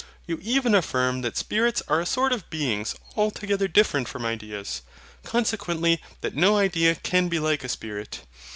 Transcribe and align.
You 0.25 0.39
even 0.41 0.73
affirm 0.73 1.21
that 1.21 1.37
spirits 1.37 1.83
are 1.87 1.99
a 1.99 2.07
sort 2.07 2.31
of 2.33 2.49
beings 2.49 2.95
altogether 3.15 3.67
different 3.67 4.07
from 4.07 4.25
ideas. 4.25 4.81
Consequently 5.23 6.01
that 6.21 6.33
no 6.35 6.57
idea 6.57 6.95
can 6.95 7.27
be 7.29 7.37
like 7.37 7.63
a 7.63 7.69
spirit. 7.69 8.21